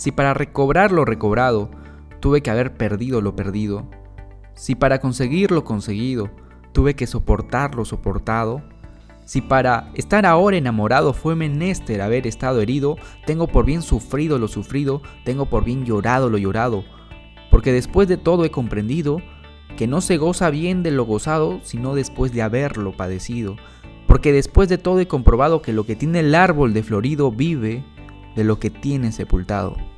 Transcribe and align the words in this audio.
Si 0.00 0.12
para 0.12 0.32
recobrar 0.32 0.92
lo 0.92 1.04
recobrado 1.04 1.70
tuve 2.20 2.40
que 2.40 2.50
haber 2.50 2.72
perdido 2.72 3.20
lo 3.20 3.36
perdido, 3.36 3.84
si 4.54 4.74
para 4.74 4.98
conseguir 4.98 5.50
lo 5.50 5.62
conseguido 5.62 6.30
tuve 6.72 6.96
que 6.96 7.06
soportar 7.06 7.74
lo 7.74 7.84
soportado, 7.84 8.62
si 9.26 9.42
para 9.42 9.90
estar 9.92 10.24
ahora 10.24 10.56
enamorado 10.56 11.12
fue 11.12 11.36
menester 11.36 12.00
haber 12.00 12.26
estado 12.26 12.62
herido, 12.62 12.96
tengo 13.26 13.46
por 13.48 13.66
bien 13.66 13.82
sufrido 13.82 14.38
lo 14.38 14.48
sufrido, 14.48 15.02
tengo 15.26 15.50
por 15.50 15.64
bien 15.64 15.84
llorado 15.84 16.30
lo 16.30 16.38
llorado, 16.38 16.82
porque 17.50 17.70
después 17.70 18.08
de 18.08 18.16
todo 18.16 18.46
he 18.46 18.50
comprendido 18.50 19.18
que 19.76 19.86
no 19.86 20.00
se 20.00 20.16
goza 20.16 20.48
bien 20.48 20.82
de 20.82 20.92
lo 20.92 21.04
gozado, 21.04 21.60
sino 21.62 21.94
después 21.94 22.32
de 22.32 22.40
haberlo 22.40 22.96
padecido, 22.96 23.56
porque 24.06 24.32
después 24.32 24.70
de 24.70 24.78
todo 24.78 24.98
he 24.98 25.06
comprobado 25.06 25.60
que 25.60 25.74
lo 25.74 25.84
que 25.84 25.94
tiene 25.94 26.20
el 26.20 26.34
árbol 26.34 26.72
de 26.72 26.84
florido 26.84 27.30
vive 27.30 27.84
de 28.34 28.44
lo 28.44 28.58
que 28.58 28.70
tiene 28.70 29.12
sepultado. 29.12 29.89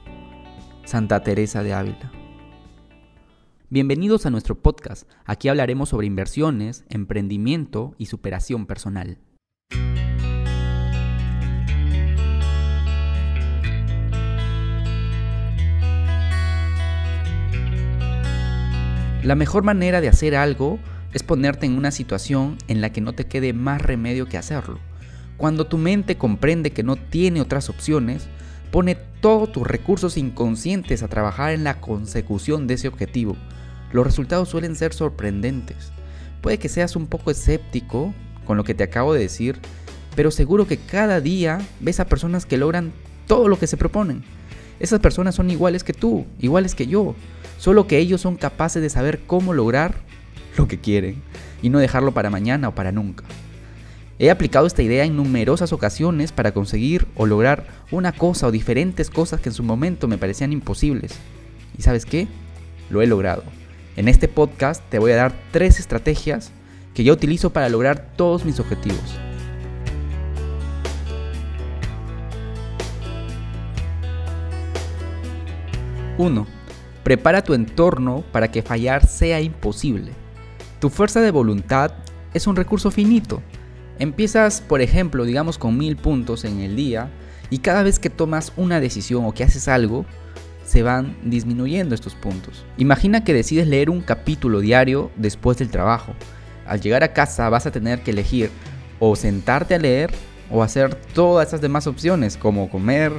Santa 0.85 1.23
Teresa 1.23 1.63
de 1.63 1.73
Ávila. 1.73 2.11
Bienvenidos 3.71 4.27
a 4.27 4.31
nuestro 4.31 4.57
podcast. 4.57 5.09
Aquí 5.25 5.49
hablaremos 5.49 5.91
sobre 5.91 6.09
inversiones, 6.09 6.85
emprendimiento 6.89 7.95
y 7.99 8.07
superación 8.07 8.67
personal. 8.67 9.19
La 19.23 19.37
mejor 19.37 19.63
manera 19.63 20.01
de 20.01 20.09
hacer 20.09 20.35
algo 20.35 20.81
es 21.13 21.23
ponerte 21.23 21.65
en 21.65 21.79
una 21.79 21.93
situación 21.93 22.59
en 22.67 22.81
la 22.81 22.91
que 22.91 23.01
no 23.01 23.13
te 23.13 23.27
quede 23.27 23.53
más 23.53 23.81
remedio 23.81 24.27
que 24.27 24.37
hacerlo. 24.37 24.81
Cuando 25.37 25.69
tu 25.69 25.79
mente 25.79 26.19
comprende 26.19 26.73
que 26.73 26.83
no 26.83 26.97
tiene 26.97 27.41
otras 27.41 27.71
opciones, 27.71 28.27
pone 28.73 28.97
todos 29.23 29.51
tus 29.51 29.67
recursos 29.67 30.19
inconscientes 30.19 31.03
a 31.03 31.09
trabajar 31.09 31.53
en 31.53 31.65
la 31.65 31.81
consecución 31.81 32.67
de 32.67 32.75
ese 32.75 32.89
objetivo 32.89 33.39
los 33.93 34.07
resultados 34.07 34.49
suelen 34.49 34.75
ser 34.75 34.95
sorprendentes. 34.95 35.93
Puede 36.41 36.59
que 36.59 36.69
seas 36.69 36.97
un 36.97 37.07
poco 37.07 37.31
escéptico 37.31 38.13
con 38.47 38.57
lo 38.57 38.65
que 38.65 38.75
te 38.75 38.83
acabo 38.83 39.15
de 39.15 39.21
decir, 39.21 39.59
pero 40.17 40.31
seguro 40.31 40.67
que 40.67 40.79
cada 40.79 41.21
día 41.21 41.61
ves 41.81 42.01
a 42.01 42.07
personas 42.07 42.47
que 42.47 42.57
logran 42.57 42.93
todo 43.27 43.49
lo 43.49 43.59
que 43.59 43.67
se 43.67 43.77
proponen. 43.77 44.25
Esas 44.81 45.01
personas 45.01 45.35
son 45.35 45.51
iguales 45.51 45.85
que 45.85 45.93
tú, 45.93 46.27
iguales 46.41 46.75
que 46.75 46.87
yo, 46.87 47.15
solo 47.59 47.87
que 47.87 47.99
ellos 47.99 48.21
son 48.21 48.37
capaces 48.37 48.83
de 48.83 48.91
saber 48.91 49.21
cómo 49.27 49.53
lograr 49.53 49.95
lo 50.57 50.67
que 50.67 50.81
quieren 50.81 51.23
y 51.63 51.69
no 51.69 51.79
dejarlo 51.79 52.13
para 52.13 52.31
mañana 52.31 52.69
o 52.69 52.75
para 52.75 52.91
nunca. 52.91 53.25
He 54.23 54.31
aplicado 54.31 54.69
esta 54.69 54.85
idea 54.85 55.03
en 55.03 55.17
numerosas 55.17 55.73
ocasiones 55.73 56.31
para 56.31 56.53
conseguir 56.53 57.09
o 57.17 57.27
lograr 57.27 57.67
una 57.91 58.13
cosa 58.13 58.47
o 58.47 58.53
diferentes 58.53 59.11
cosas 59.11 59.41
que 59.41 59.49
en 59.49 59.53
su 59.53 59.65
momento 59.65 60.07
me 60.07 60.17
parecían 60.17 60.53
imposibles. 60.53 61.19
¿Y 61.77 61.83
sabes 61.83 62.07
qué? 62.07 62.29
Lo 62.89 63.03
he 63.03 63.09
logrado. 63.09 63.43
En 63.97 64.07
este 64.07 64.29
podcast 64.29 64.81
te 64.91 65.01
voy 65.01 65.11
a 65.11 65.17
dar 65.17 65.33
tres 65.51 65.81
estrategias 65.81 66.53
que 66.95 67.03
yo 67.03 67.15
utilizo 67.15 67.53
para 67.53 67.69
lograr 67.69 68.13
todos 68.15 68.45
mis 68.45 68.61
objetivos. 68.61 69.03
Uno, 76.17 76.47
Prepara 77.03 77.43
tu 77.43 77.55
entorno 77.55 78.23
para 78.31 78.53
que 78.53 78.63
fallar 78.63 79.05
sea 79.05 79.41
imposible. 79.41 80.13
Tu 80.79 80.91
fuerza 80.91 81.21
de 81.21 81.33
voluntad 81.33 81.95
es 82.33 82.47
un 82.47 82.55
recurso 82.55 82.93
finito. 82.93 83.43
Empiezas, 83.99 84.61
por 84.61 84.81
ejemplo, 84.81 85.25
digamos 85.25 85.59
con 85.59 85.77
mil 85.77 85.97
puntos 85.97 86.45
en 86.45 86.61
el 86.61 86.77
día 86.77 87.11
y 87.51 87.59
cada 87.59 87.83
vez 87.83 87.99
que 87.99 88.11
tomas 88.11 88.53
una 88.57 88.81
decisión 88.81 89.25
o 89.25 89.33
que 89.33 89.45
haces 89.45 89.69
algo, 89.69 90.07
se 90.65 90.83
van 90.83 91.17
disminuyendo 91.25 91.95
estos 91.95 92.15
puntos. 92.15 92.65
Imagina 92.79 93.25
que 93.25 93.35
decides 93.35 93.67
leer 93.67 93.91
un 93.91 94.01
capítulo 94.01 94.61
diario 94.61 95.11
después 95.17 95.59
del 95.59 95.71
trabajo. 95.71 96.15
Al 96.67 96.81
llegar 96.81 97.03
a 97.03 97.13
casa 97.13 97.49
vas 97.49 97.67
a 97.67 97.73
tener 97.73 98.03
que 98.03 98.13
elegir 98.13 98.51
o 98.99 99.17
sentarte 99.17 99.75
a 99.75 99.79
leer 99.79 100.11
o 100.51 100.63
hacer 100.63 100.95
todas 100.95 101.49
esas 101.49 101.61
demás 101.61 101.87
opciones 101.87 102.37
como 102.37 102.71
comer, 102.71 103.13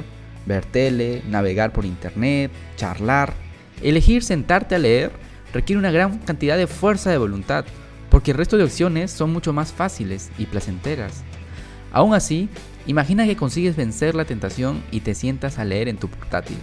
ver 0.46 0.64
tele, 0.64 1.22
navegar 1.28 1.72
por 1.72 1.84
internet, 1.84 2.50
charlar. 2.76 3.34
Elegir 3.82 4.22
sentarte 4.22 4.74
a 4.74 4.78
leer 4.78 5.12
requiere 5.52 5.78
una 5.78 5.90
gran 5.90 6.18
cantidad 6.18 6.56
de 6.56 6.66
fuerza 6.66 7.10
de 7.10 7.18
voluntad, 7.18 7.64
porque 8.10 8.30
el 8.32 8.36
resto 8.36 8.56
de 8.56 8.64
opciones 8.64 9.10
son 9.10 9.32
mucho 9.32 9.52
más 9.52 9.72
fáciles 9.72 10.30
y 10.38 10.46
placenteras. 10.46 11.22
Aún 11.92 12.14
así, 12.14 12.48
imagina 12.86 13.26
que 13.26 13.36
consigues 13.36 13.76
vencer 13.76 14.14
la 14.14 14.24
tentación 14.24 14.82
y 14.90 15.00
te 15.00 15.14
sientas 15.14 15.58
a 15.58 15.64
leer 15.64 15.88
en 15.88 15.96
tu 15.96 16.08
portátil 16.08 16.58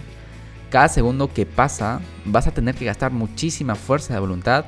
cada 0.72 0.88
segundo 0.88 1.28
que 1.28 1.44
pasa 1.44 2.00
vas 2.24 2.46
a 2.46 2.54
tener 2.54 2.74
que 2.74 2.86
gastar 2.86 3.12
muchísima 3.12 3.74
fuerza 3.74 4.14
de 4.14 4.20
voluntad 4.20 4.64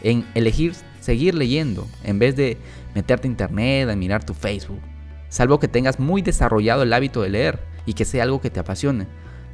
en 0.00 0.24
elegir 0.36 0.76
seguir 1.00 1.34
leyendo 1.34 1.88
en 2.04 2.20
vez 2.20 2.36
de 2.36 2.56
meterte 2.94 3.26
a 3.26 3.32
internet, 3.32 3.90
a 3.90 3.96
mirar 3.96 4.24
tu 4.24 4.32
Facebook. 4.32 4.80
Salvo 5.28 5.58
que 5.58 5.66
tengas 5.66 5.98
muy 5.98 6.22
desarrollado 6.22 6.84
el 6.84 6.92
hábito 6.92 7.20
de 7.20 7.30
leer 7.30 7.58
y 7.84 7.94
que 7.94 8.04
sea 8.04 8.22
algo 8.22 8.40
que 8.40 8.50
te 8.50 8.60
apasione. 8.60 9.08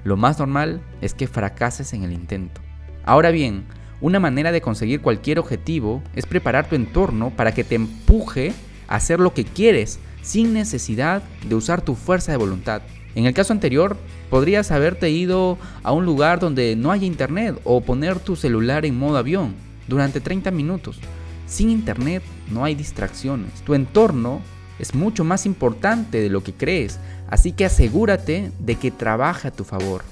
Lo 0.05 0.19
más 0.19 0.39
normal 0.39 0.83
es 1.01 1.15
que 1.15 1.27
fracases 1.27 1.95
en 1.95 2.05
el 2.05 2.13
intento. 2.13 2.61
Ahora 3.07 3.31
bien, 3.31 3.65
una 4.01 4.21
manera 4.21 4.53
de 4.53 4.61
conseguir 4.61 5.01
cualquier 5.01 5.39
objetivo 5.39 6.03
es 6.15 6.27
preparar 6.27 6.69
tu 6.69 6.75
entorno 6.75 7.31
para 7.31 7.53
que 7.53 7.65
te 7.65 7.77
empuje 7.77 8.53
a 8.89 8.97
hacer 8.97 9.21
lo 9.21 9.33
que 9.33 9.45
quieres 9.45 9.99
sin 10.23 10.53
necesidad 10.53 11.23
de 11.49 11.55
usar 11.55 11.81
tu 11.83 11.95
fuerza 11.95 12.33
de 12.33 12.39
voluntad. 12.39 12.83
En 13.15 13.25
el 13.25 13.33
caso 13.33 13.53
anterior, 13.53 13.97
podrías 14.29 14.71
haberte 14.71 15.09
ido 15.09 15.57
a 15.83 15.93
un 15.93 16.05
lugar 16.05 16.39
donde 16.39 16.77
no 16.77 16.93
haya 16.93 17.07
internet 17.07 17.59
o 17.65 17.81
poner 17.81 18.19
tu 18.19 18.37
celular 18.37 18.85
en 18.85 18.99
modo 18.99 19.17
avión 19.17 19.55
durante 19.89 20.21
30 20.21 20.51
minutos. 20.51 21.01
Sin 21.47 21.71
internet 21.71 22.23
no 22.51 22.65
hay 22.65 22.75
distracciones. 22.75 23.63
Tu 23.63 23.75
entorno 23.75 24.41
es 24.79 24.95
mucho 24.95 25.25
más 25.25 25.47
importante 25.47 26.21
de 26.21 26.29
lo 26.29 26.43
que 26.43 26.53
crees, 26.53 26.99
así 27.29 27.53
que 27.53 27.65
asegúrate 27.65 28.51
de 28.59 28.75
que 28.75 28.91
trabaje 28.91 29.49
a 29.49 29.53
tu 29.53 29.65
favor, 29.65 30.03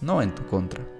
no 0.00 0.22
en 0.22 0.34
tu 0.34 0.46
contra. 0.46 0.97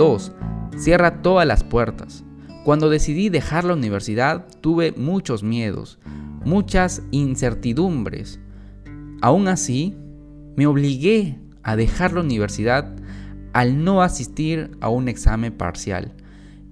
2. 0.00 0.32
Cierra 0.78 1.20
todas 1.20 1.46
las 1.46 1.62
puertas. 1.62 2.24
Cuando 2.64 2.88
decidí 2.88 3.28
dejar 3.28 3.64
la 3.64 3.74
universidad 3.74 4.46
tuve 4.62 4.92
muchos 4.92 5.42
miedos, 5.42 5.98
muchas 6.42 7.02
incertidumbres. 7.10 8.40
Aún 9.20 9.46
así, 9.46 9.94
me 10.56 10.66
obligué 10.66 11.38
a 11.62 11.76
dejar 11.76 12.14
la 12.14 12.22
universidad 12.22 12.96
al 13.52 13.84
no 13.84 14.00
asistir 14.00 14.70
a 14.80 14.88
un 14.88 15.06
examen 15.06 15.52
parcial. 15.52 16.14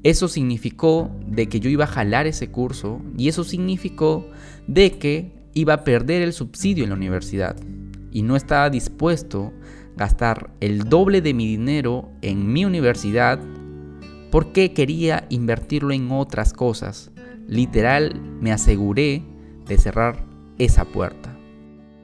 Eso 0.04 0.28
significó 0.28 1.10
de 1.26 1.50
que 1.50 1.60
yo 1.60 1.68
iba 1.68 1.84
a 1.84 1.88
jalar 1.88 2.26
ese 2.26 2.50
curso 2.50 3.02
y 3.18 3.28
eso 3.28 3.44
significó 3.44 4.26
de 4.66 4.92
que 4.92 5.34
iba 5.52 5.74
a 5.74 5.84
perder 5.84 6.22
el 6.22 6.32
subsidio 6.32 6.84
en 6.84 6.90
la 6.90 6.96
universidad 6.96 7.56
y 8.10 8.22
no 8.22 8.36
estaba 8.36 8.70
dispuesto 8.70 9.52
gastar 9.98 10.50
el 10.60 10.84
doble 10.84 11.20
de 11.20 11.34
mi 11.34 11.47
dinero 11.47 12.09
en 12.22 12.50
mi 12.50 12.64
universidad 12.64 13.38
porque 14.31 14.72
quería 14.72 15.26
invertirlo 15.28 15.92
en 15.92 16.10
otras 16.10 16.53
cosas. 16.53 17.10
Literal, 17.47 18.20
me 18.40 18.52
aseguré 18.52 19.25
de 19.67 19.76
cerrar 19.76 20.25
esa 20.58 20.84
puerta. 20.84 21.37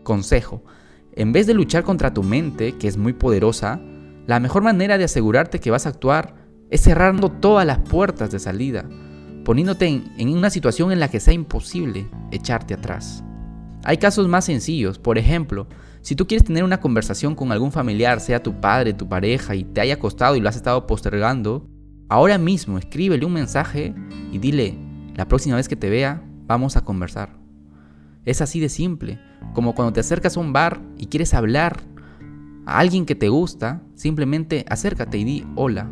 Consejo, 0.02 0.64
en 1.12 1.32
vez 1.32 1.46
de 1.46 1.54
luchar 1.54 1.84
contra 1.84 2.12
tu 2.12 2.22
mente, 2.22 2.72
que 2.72 2.88
es 2.88 2.96
muy 2.96 3.12
poderosa, 3.12 3.80
la 4.26 4.40
mejor 4.40 4.62
manera 4.62 4.98
de 4.98 5.04
asegurarte 5.04 5.60
que 5.60 5.70
vas 5.70 5.86
a 5.86 5.90
actuar 5.90 6.34
es 6.70 6.80
cerrando 6.80 7.30
todas 7.30 7.66
las 7.66 7.78
puertas 7.78 8.30
de 8.30 8.40
salida, 8.40 8.88
poniéndote 9.44 9.86
en, 9.86 10.12
en 10.18 10.30
una 10.30 10.50
situación 10.50 10.90
en 10.90 11.00
la 11.00 11.08
que 11.08 11.20
sea 11.20 11.34
imposible 11.34 12.08
echarte 12.32 12.74
atrás. 12.74 13.22
Hay 13.84 13.98
casos 13.98 14.28
más 14.28 14.46
sencillos, 14.46 14.98
por 14.98 15.18
ejemplo, 15.18 15.66
si 16.00 16.16
tú 16.16 16.26
quieres 16.26 16.44
tener 16.44 16.64
una 16.64 16.80
conversación 16.80 17.34
con 17.34 17.52
algún 17.52 17.70
familiar, 17.70 18.20
sea 18.20 18.42
tu 18.42 18.58
padre, 18.60 18.94
tu 18.94 19.08
pareja, 19.08 19.54
y 19.54 19.64
te 19.64 19.82
haya 19.82 19.98
costado 19.98 20.36
y 20.36 20.40
lo 20.40 20.48
has 20.48 20.56
estado 20.56 20.86
postergando, 20.86 21.68
ahora 22.08 22.38
mismo 22.38 22.78
escríbele 22.78 23.26
un 23.26 23.34
mensaje 23.34 23.94
y 24.32 24.38
dile, 24.38 24.78
la 25.14 25.28
próxima 25.28 25.56
vez 25.56 25.68
que 25.68 25.76
te 25.76 25.90
vea, 25.90 26.22
vamos 26.46 26.78
a 26.78 26.84
conversar. 26.84 27.36
Es 28.24 28.40
así 28.40 28.58
de 28.58 28.70
simple, 28.70 29.20
como 29.52 29.74
cuando 29.74 29.92
te 29.92 30.00
acercas 30.00 30.36
a 30.36 30.40
un 30.40 30.54
bar 30.54 30.80
y 30.96 31.06
quieres 31.06 31.34
hablar 31.34 31.82
a 32.64 32.78
alguien 32.78 33.04
que 33.04 33.14
te 33.14 33.28
gusta, 33.28 33.82
simplemente 33.94 34.64
acércate 34.68 35.18
y 35.18 35.24
di 35.24 35.46
hola. 35.56 35.90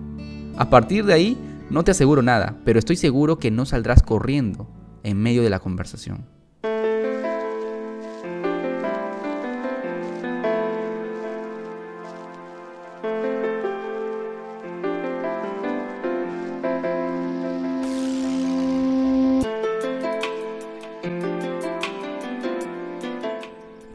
A 0.56 0.70
partir 0.70 1.04
de 1.04 1.12
ahí, 1.12 1.36
no 1.68 1.84
te 1.84 1.90
aseguro 1.90 2.22
nada, 2.22 2.58
pero 2.64 2.78
estoy 2.78 2.96
seguro 2.96 3.38
que 3.38 3.50
no 3.50 3.66
saldrás 3.66 4.02
corriendo 4.02 4.70
en 5.02 5.18
medio 5.18 5.42
de 5.42 5.50
la 5.50 5.58
conversación. 5.58 6.26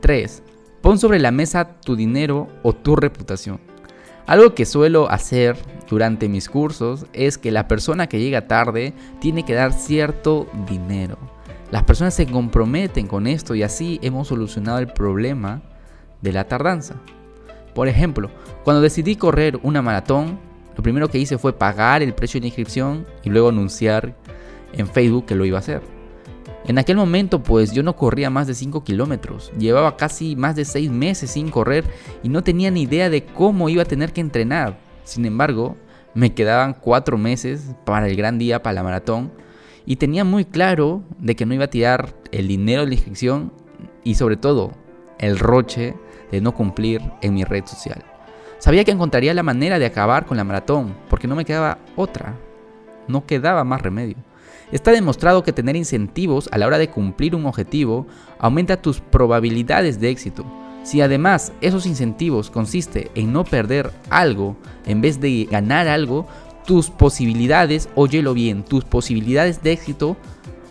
3. 0.07 0.41
Pon 0.81 0.97
sobre 0.97 1.19
la 1.19 1.31
mesa 1.31 1.81
tu 1.81 1.97
dinero 1.97 2.47
o 2.63 2.71
tu 2.71 2.95
reputación. 2.95 3.59
Algo 4.25 4.55
que 4.55 4.65
suelo 4.65 5.11
hacer 5.11 5.57
durante 5.89 6.29
mis 6.29 6.47
cursos 6.47 7.05
es 7.11 7.37
que 7.37 7.51
la 7.51 7.67
persona 7.67 8.07
que 8.07 8.17
llega 8.17 8.47
tarde 8.47 8.93
tiene 9.19 9.43
que 9.43 9.53
dar 9.53 9.73
cierto 9.73 10.47
dinero. 10.65 11.17
Las 11.71 11.83
personas 11.83 12.13
se 12.13 12.25
comprometen 12.25 13.05
con 13.05 13.27
esto 13.27 13.53
y 13.53 13.63
así 13.63 13.99
hemos 14.01 14.29
solucionado 14.29 14.79
el 14.79 14.87
problema 14.87 15.61
de 16.21 16.31
la 16.31 16.45
tardanza. 16.45 16.95
Por 17.75 17.89
ejemplo, 17.89 18.31
cuando 18.63 18.81
decidí 18.81 19.17
correr 19.17 19.59
una 19.61 19.81
maratón, 19.81 20.39
lo 20.77 20.83
primero 20.83 21.09
que 21.09 21.19
hice 21.19 21.37
fue 21.37 21.51
pagar 21.51 22.01
el 22.01 22.13
precio 22.13 22.39
de 22.39 22.47
inscripción 22.47 23.05
y 23.25 23.29
luego 23.29 23.49
anunciar 23.49 24.15
en 24.71 24.87
Facebook 24.87 25.25
que 25.25 25.35
lo 25.35 25.43
iba 25.43 25.57
a 25.57 25.59
hacer. 25.59 25.96
En 26.67 26.77
aquel 26.77 26.97
momento 26.97 27.41
pues 27.41 27.71
yo 27.71 27.81
no 27.81 27.95
corría 27.95 28.29
más 28.29 28.45
de 28.45 28.53
5 28.53 28.83
kilómetros, 28.83 29.53
llevaba 29.57 29.95
casi 29.95 30.35
más 30.35 30.53
de 30.57 30.65
6 30.65 30.91
meses 30.91 31.31
sin 31.31 31.49
correr 31.49 31.85
y 32.23 32.29
no 32.29 32.43
tenía 32.43 32.69
ni 32.71 32.81
idea 32.81 33.09
de 33.09 33.23
cómo 33.23 33.69
iba 33.69 33.83
a 33.83 33.85
tener 33.85 34.11
que 34.11 34.19
entrenar. 34.19 34.77
Sin 35.05 35.25
embargo, 35.25 35.77
me 36.13 36.33
quedaban 36.33 36.73
4 36.73 37.17
meses 37.17 37.71
para 37.85 38.09
el 38.09 38.17
gran 38.17 38.37
día, 38.37 38.61
para 38.61 38.73
la 38.73 38.83
maratón, 38.83 39.31
y 39.85 39.95
tenía 39.95 40.25
muy 40.25 40.43
claro 40.43 41.03
de 41.19 41.37
que 41.37 41.45
no 41.45 41.53
iba 41.53 41.65
a 41.65 41.69
tirar 41.69 42.13
el 42.33 42.49
dinero 42.49 42.81
de 42.81 42.87
la 42.89 42.95
inscripción 42.95 43.53
y 44.03 44.15
sobre 44.15 44.35
todo 44.35 44.73
el 45.19 45.39
roche 45.39 45.95
de 46.31 46.41
no 46.41 46.53
cumplir 46.53 47.01
en 47.21 47.33
mi 47.33 47.45
red 47.45 47.65
social. 47.65 48.03
Sabía 48.59 48.83
que 48.83 48.91
encontraría 48.91 49.33
la 49.33 49.43
manera 49.43 49.79
de 49.79 49.85
acabar 49.85 50.25
con 50.25 50.35
la 50.35 50.43
maratón 50.43 50.93
porque 51.09 51.29
no 51.29 51.35
me 51.37 51.45
quedaba 51.45 51.77
otra, 51.95 52.35
no 53.07 53.25
quedaba 53.25 53.63
más 53.63 53.81
remedio. 53.81 54.17
Está 54.71 54.91
demostrado 54.91 55.43
que 55.43 55.53
tener 55.53 55.77
incentivos 55.77 56.49
a 56.51 56.57
la 56.57 56.67
hora 56.67 56.77
de 56.77 56.89
cumplir 56.89 57.35
un 57.35 57.45
objetivo 57.45 58.05
aumenta 58.37 58.81
tus 58.81 58.99
probabilidades 58.99 59.99
de 60.01 60.09
éxito. 60.09 60.45
Si 60.83 60.99
además 60.99 61.53
esos 61.61 61.85
incentivos 61.85 62.49
consiste 62.49 63.09
en 63.15 63.31
no 63.31 63.45
perder 63.45 63.91
algo 64.09 64.57
en 64.85 64.99
vez 64.99 65.21
de 65.21 65.47
ganar 65.49 65.87
algo, 65.87 66.27
tus 66.65 66.89
posibilidades, 66.89 67.87
óyelo 67.95 68.33
bien, 68.33 68.63
tus 68.63 68.83
posibilidades 68.83 69.63
de 69.63 69.71
éxito 69.71 70.17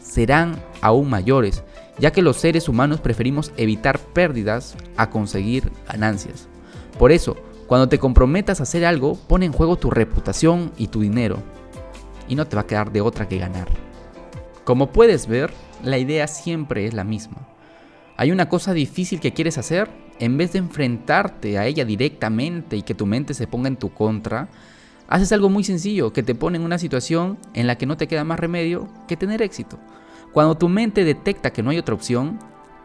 serán 0.02 0.62
aún 0.82 1.08
mayores, 1.08 1.64
ya 1.98 2.12
que 2.12 2.20
los 2.20 2.36
seres 2.36 2.68
humanos 2.68 3.00
preferimos 3.00 3.50
evitar 3.56 3.98
pérdidas 3.98 4.76
a 4.98 5.08
conseguir 5.08 5.72
ganancias. 5.88 6.48
Por 6.98 7.12
eso, 7.12 7.36
cuando 7.66 7.88
te 7.88 7.98
comprometas 7.98 8.60
a 8.60 8.64
hacer 8.64 8.84
algo, 8.84 9.16
pon 9.26 9.42
en 9.42 9.52
juego 9.52 9.76
tu 9.76 9.90
reputación 9.90 10.70
y 10.76 10.88
tu 10.88 11.00
dinero, 11.00 11.38
y 12.28 12.34
no 12.34 12.46
te 12.46 12.56
va 12.56 12.62
a 12.62 12.66
quedar 12.66 12.92
de 12.92 13.00
otra 13.00 13.28
que 13.28 13.38
ganar. 13.38 13.68
Como 14.64 14.92
puedes 14.92 15.26
ver, 15.26 15.52
la 15.82 15.98
idea 15.98 16.26
siempre 16.26 16.86
es 16.86 16.94
la 16.94 17.04
misma. 17.04 17.46
Hay 18.16 18.32
una 18.32 18.48
cosa 18.48 18.72
difícil 18.72 19.20
que 19.20 19.32
quieres 19.32 19.58
hacer, 19.58 19.90
en 20.18 20.36
vez 20.38 20.52
de 20.52 20.58
enfrentarte 20.58 21.58
a 21.58 21.66
ella 21.66 21.84
directamente 21.84 22.76
y 22.76 22.82
que 22.82 22.94
tu 22.94 23.06
mente 23.06 23.34
se 23.34 23.46
ponga 23.46 23.68
en 23.68 23.76
tu 23.76 23.92
contra, 23.92 24.48
haces 25.08 25.32
algo 25.32 25.50
muy 25.50 25.64
sencillo 25.64 26.12
que 26.12 26.22
te 26.22 26.34
pone 26.34 26.56
en 26.56 26.64
una 26.64 26.78
situación 26.78 27.38
en 27.54 27.66
la 27.66 27.76
que 27.76 27.86
no 27.86 27.96
te 27.96 28.08
queda 28.08 28.24
más 28.24 28.40
remedio 28.40 28.88
que 29.06 29.16
tener 29.16 29.42
éxito. 29.42 29.78
Cuando 30.32 30.56
tu 30.56 30.68
mente 30.68 31.04
detecta 31.04 31.52
que 31.52 31.62
no 31.62 31.70
hay 31.70 31.78
otra 31.78 31.94
opción, 31.94 32.38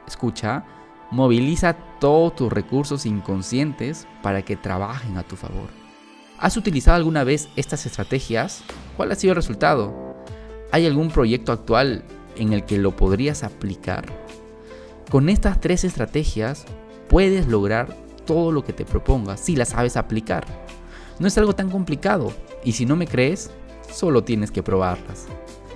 escucha, 0.07 0.65
moviliza 1.11 1.73
todos 1.99 2.35
tus 2.35 2.51
recursos 2.51 3.05
inconscientes 3.05 4.07
para 4.21 4.41
que 4.41 4.55
trabajen 4.55 5.17
a 5.17 5.23
tu 5.23 5.35
favor. 5.35 5.80
¿Has 6.41 6.57
utilizado 6.57 6.97
alguna 6.97 7.23
vez 7.23 7.49
estas 7.55 7.85
estrategias? 7.85 8.63
¿Cuál 8.97 9.11
ha 9.11 9.15
sido 9.15 9.33
el 9.33 9.35
resultado? 9.35 10.15
¿Hay 10.71 10.87
algún 10.87 11.11
proyecto 11.11 11.51
actual 11.51 12.03
en 12.35 12.51
el 12.51 12.65
que 12.65 12.79
lo 12.79 12.95
podrías 12.95 13.43
aplicar? 13.43 14.05
Con 15.11 15.29
estas 15.29 15.61
tres 15.61 15.83
estrategias 15.83 16.65
puedes 17.09 17.45
lograr 17.45 17.95
todo 18.25 18.51
lo 18.51 18.63
que 18.63 18.73
te 18.73 18.85
propongas 18.85 19.39
si 19.39 19.55
las 19.55 19.69
sabes 19.69 19.97
aplicar. 19.97 20.43
No 21.19 21.27
es 21.27 21.37
algo 21.37 21.53
tan 21.53 21.69
complicado 21.69 22.33
y 22.63 22.71
si 22.71 22.87
no 22.87 22.95
me 22.95 23.05
crees, 23.05 23.51
solo 23.93 24.23
tienes 24.23 24.49
que 24.49 24.63
probarlas. 24.63 25.27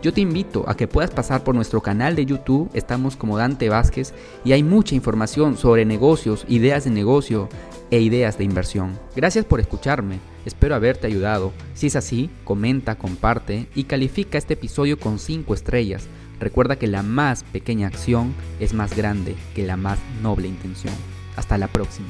Yo 0.05 0.13
te 0.13 0.21
invito 0.21 0.65
a 0.67 0.77
que 0.77 0.87
puedas 0.87 1.09
pasar 1.09 1.43
por 1.43 1.55
nuestro 1.55 1.81
canal 1.81 2.15
de 2.15 2.27
YouTube, 2.27 2.69
estamos 2.75 3.15
como 3.15 3.39
Dante 3.39 3.69
Vázquez 3.69 4.13
y 4.43 4.51
hay 4.51 4.61
mucha 4.61 4.93
información 4.93 5.57
sobre 5.57 5.83
negocios, 5.83 6.45
ideas 6.47 6.83
de 6.83 6.91
negocio 6.91 7.49
e 7.89 8.01
ideas 8.01 8.37
de 8.37 8.43
inversión. 8.43 8.99
Gracias 9.15 9.45
por 9.45 9.59
escucharme. 9.59 10.19
Espero 10.45 10.75
haberte 10.75 11.07
ayudado. 11.07 11.53
Si 11.73 11.87
es 11.87 11.95
así, 11.95 12.29
comenta, 12.43 12.99
comparte 12.99 13.67
y 13.73 13.85
califica 13.85 14.37
este 14.37 14.53
episodio 14.53 14.99
con 14.99 15.17
5 15.17 15.55
estrellas. 15.55 16.07
Recuerda 16.39 16.75
que 16.75 16.85
la 16.85 17.01
más 17.01 17.43
pequeña 17.43 17.87
acción 17.87 18.35
es 18.59 18.75
más 18.75 18.95
grande 18.95 19.35
que 19.55 19.65
la 19.65 19.75
más 19.75 19.97
noble 20.21 20.47
intención. 20.47 20.93
Hasta 21.35 21.57
la 21.57 21.65
próxima. 21.65 22.09